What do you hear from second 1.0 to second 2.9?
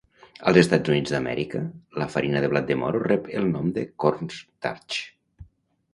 d'Amèrica, la farina de blat de